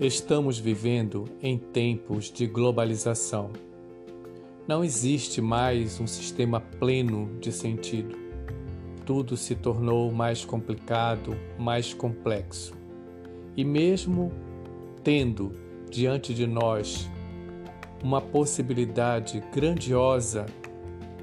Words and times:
Estamos 0.00 0.60
vivendo 0.60 1.24
em 1.42 1.58
tempos 1.58 2.30
de 2.30 2.46
globalização. 2.46 3.50
Não 4.64 4.84
existe 4.84 5.40
mais 5.40 5.98
um 5.98 6.06
sistema 6.06 6.60
pleno 6.60 7.36
de 7.40 7.50
sentido. 7.50 8.16
Tudo 9.04 9.36
se 9.36 9.56
tornou 9.56 10.12
mais 10.12 10.44
complicado, 10.44 11.36
mais 11.58 11.92
complexo. 11.92 12.74
E 13.56 13.64
mesmo 13.64 14.30
tendo 15.02 15.52
diante 15.90 16.32
de 16.32 16.46
nós 16.46 17.10
uma 18.00 18.20
possibilidade 18.20 19.42
grandiosa 19.52 20.46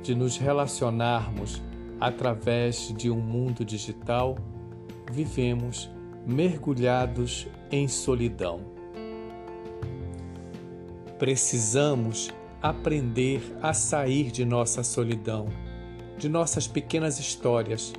de 0.04 0.14
nos 0.14 0.36
relacionarmos 0.36 1.64
através 1.98 2.94
de 2.98 3.10
um 3.10 3.22
mundo 3.22 3.64
digital, 3.64 4.36
vivemos 5.14 5.90
mergulhados 6.26 7.48
em 7.72 7.88
solidão. 7.88 8.62
Precisamos 11.20 12.34
aprender 12.62 13.42
a 13.62 13.74
sair 13.74 14.32
de 14.32 14.44
nossa 14.44 14.84
solidão, 14.84 15.48
de 16.18 16.28
nossas 16.28 16.68
pequenas 16.68 17.20
histórias, 17.20 17.94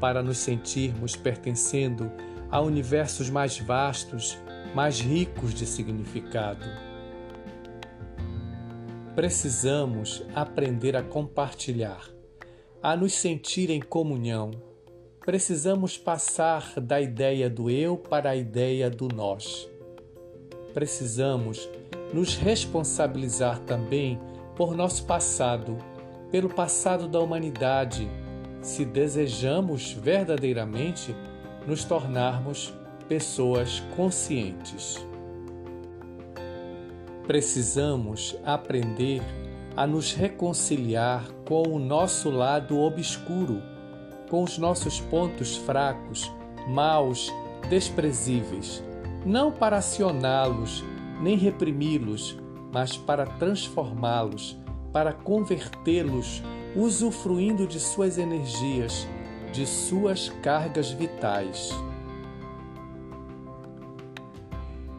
para 0.00 0.22
nos 0.22 0.38
sentirmos 0.38 1.14
pertencendo 1.14 2.10
a 2.50 2.60
universos 2.60 3.28
mais 3.28 3.58
vastos, 3.58 4.38
mais 4.74 5.00
ricos 5.00 5.52
de 5.52 5.66
significado. 5.66 6.64
Precisamos 9.14 10.24
aprender 10.34 10.96
a 10.96 11.02
compartilhar, 11.02 12.08
a 12.82 12.96
nos 12.96 13.12
sentir 13.12 13.68
em 13.68 13.80
comunhão 13.80 14.67
precisamos 15.28 15.98
passar 15.98 16.80
da 16.80 16.98
ideia 16.98 17.50
do 17.50 17.68
eu 17.68 17.98
para 17.98 18.30
a 18.30 18.34
ideia 18.34 18.88
do 18.88 19.08
nós. 19.08 19.68
Precisamos 20.72 21.68
nos 22.14 22.34
responsabilizar 22.34 23.58
também 23.58 24.18
por 24.56 24.74
nosso 24.74 25.04
passado, 25.04 25.76
pelo 26.30 26.48
passado 26.48 27.06
da 27.06 27.20
humanidade, 27.20 28.08
se 28.62 28.86
desejamos 28.86 29.92
verdadeiramente 29.92 31.14
nos 31.66 31.84
tornarmos 31.84 32.72
pessoas 33.06 33.80
conscientes. 33.94 34.96
Precisamos 37.26 38.34
aprender 38.46 39.20
a 39.76 39.86
nos 39.86 40.14
reconciliar 40.14 41.30
com 41.46 41.64
o 41.68 41.78
nosso 41.78 42.30
lado 42.30 42.78
obscuro 42.78 43.62
com 44.28 44.42
os 44.42 44.58
nossos 44.58 45.00
pontos 45.00 45.56
fracos, 45.56 46.32
maus, 46.68 47.32
desprezíveis, 47.68 48.82
não 49.24 49.50
para 49.50 49.78
acioná-los 49.78 50.84
nem 51.20 51.36
reprimi-los, 51.36 52.38
mas 52.72 52.96
para 52.96 53.26
transformá-los, 53.26 54.56
para 54.92 55.12
convertê-los, 55.12 56.42
usufruindo 56.76 57.66
de 57.66 57.80
suas 57.80 58.18
energias, 58.18 59.06
de 59.52 59.66
suas 59.66 60.28
cargas 60.42 60.90
vitais. 60.90 61.70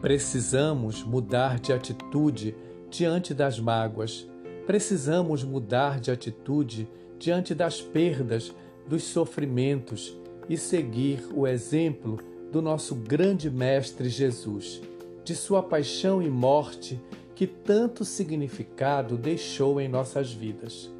Precisamos 0.02 1.04
mudar 1.04 1.60
de 1.60 1.74
atitude 1.74 2.56
diante 2.90 3.34
das 3.34 3.60
mágoas. 3.60 4.28
Precisamos 4.66 5.44
mudar 5.44 6.00
de 6.00 6.10
atitude 6.10 6.88
diante 7.18 7.54
das 7.54 7.82
perdas, 7.82 8.56
dos 8.90 9.04
sofrimentos 9.04 10.18
e 10.50 10.58
seguir 10.58 11.24
o 11.36 11.46
exemplo 11.46 12.18
do 12.52 12.60
nosso 12.60 12.96
grande 12.96 13.50
Mestre 13.50 14.10
Jesus, 14.10 14.82
de 15.24 15.36
sua 15.36 15.62
paixão 15.62 16.24
e 16.24 16.30
morte 16.30 17.00
que 17.36 17.46
tanto 17.46 18.04
significado 18.04 19.16
deixou 19.16 19.80
em 19.80 19.88
nossas 19.88 20.34
vidas. 20.34 20.92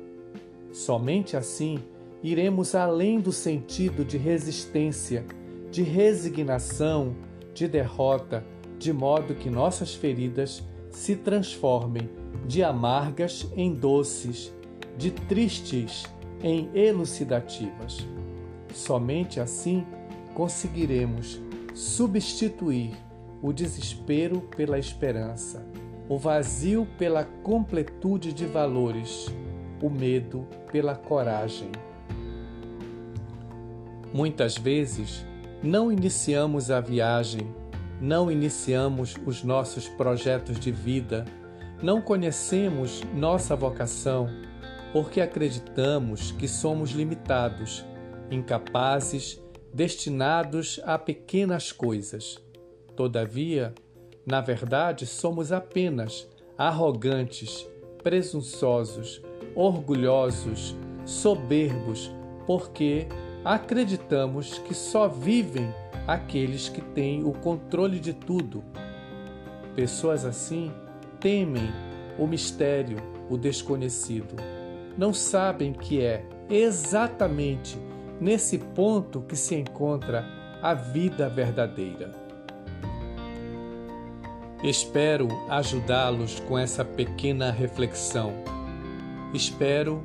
Somente 0.72 1.36
assim 1.36 1.80
iremos 2.22 2.76
além 2.76 3.20
do 3.20 3.32
sentido 3.32 4.06
de 4.06 4.18
resistência, 4.18 5.26
de 5.72 5.82
resignação, 5.82 7.16
de 7.56 7.68
derrota, 7.68 8.46
de 8.78 8.94
modo 8.94 9.34
que 9.34 9.50
nossas 9.50 9.96
feridas 9.96 10.64
se 10.92 11.16
transformem 11.16 12.08
de 12.46 12.64
amargas 12.64 13.48
em 13.56 13.74
doces, 13.74 14.54
de 14.96 15.10
tristes 15.12 16.04
em 16.44 16.70
elucidativas. 16.74 18.06
Somente 18.74 19.40
assim 19.40 19.86
conseguiremos 20.34 21.42
substituir 21.74 22.92
o 23.42 23.54
desespero 23.54 24.42
pela 24.42 24.78
esperança, 24.78 25.66
o 26.08 26.18
vazio 26.18 26.88
pela 26.98 27.24
completude 27.24 28.34
de 28.34 28.46
valores, 28.46 29.28
o 29.82 29.90
medo 29.90 30.46
pela 30.72 30.96
coragem. 30.96 31.72
Muitas 34.14 34.58
vezes 34.58 35.26
não 35.64 35.92
iniciamos 35.92 36.72
a 36.72 36.82
viagem, 36.82 37.48
não 38.02 38.32
iniciamos 38.32 39.16
os 39.26 39.44
nossos 39.44 39.88
projetos 39.88 40.60
de 40.60 40.72
vida, 40.72 41.26
não 41.82 42.02
conhecemos 42.02 43.04
nossa 43.14 43.56
vocação 43.56 44.30
porque 44.92 45.22
acreditamos 45.22 46.32
que 46.32 46.48
somos 46.48 46.92
limitados, 46.92 47.86
incapazes, 48.32 49.42
destinados 49.74 50.80
a 50.84 50.98
pequenas 50.98 51.72
coisas. 51.72 52.42
Todavia, 52.96 53.74
na 54.26 54.42
verdade, 54.42 55.06
somos 55.06 55.52
apenas 55.52 56.28
arrogantes, 56.58 57.68
presunçosos, 58.04 59.22
orgulhosos, 59.56 60.76
soberbos, 61.06 62.12
porque 62.46 63.08
acreditamos 63.46 64.58
que 64.60 64.74
só 64.74 65.08
vivem 65.08 65.74
aqueles 66.08 66.68
que 66.68 66.82
têm 66.82 67.24
o 67.24 67.32
controle 67.32 68.00
de 68.00 68.14
tudo. 68.14 68.64
Pessoas 69.76 70.26
assim 70.26 70.72
temem 71.20 71.72
o 72.18 72.26
mistério, 72.26 72.98
o 73.30 73.38
desconhecido 73.38 74.59
não 75.00 75.14
sabem 75.14 75.72
que 75.72 76.02
é 76.02 76.26
exatamente 76.50 77.80
nesse 78.20 78.58
ponto 78.58 79.22
que 79.22 79.36
se 79.38 79.56
encontra 79.56 80.26
a 80.62 80.74
vida 80.74 81.30
verdadeira. 81.30 82.12
Espero 84.62 85.30
ajudá-los 85.48 86.42
com 86.42 86.60
essa 86.60 86.84
pequena 86.84 87.50
reflexão. 87.50 88.34
Espero 89.34 90.04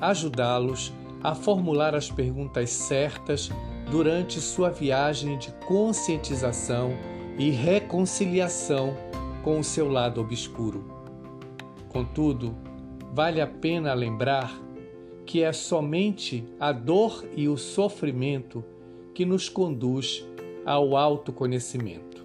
ajudá-los 0.00 0.90
a 1.22 1.34
formular 1.34 1.94
as 1.94 2.10
perguntas 2.10 2.70
certas 2.70 3.50
durante 3.90 4.40
sua 4.40 4.70
viagem 4.70 5.36
de 5.36 5.52
conscientização 5.66 6.96
e 7.38 7.50
reconciliação 7.50 8.96
com 9.44 9.60
o 9.60 9.64
seu 9.64 9.90
lado 9.92 10.18
obscuro. 10.18 10.82
Contudo, 11.90 12.69
vale 13.12 13.40
a 13.40 13.46
pena 13.46 13.92
lembrar 13.92 14.60
que 15.26 15.42
é 15.42 15.52
somente 15.52 16.44
a 16.58 16.72
dor 16.72 17.24
e 17.36 17.48
o 17.48 17.56
sofrimento 17.56 18.64
que 19.14 19.24
nos 19.24 19.48
conduz 19.48 20.24
ao 20.64 20.96
autoconhecimento. 20.96 22.24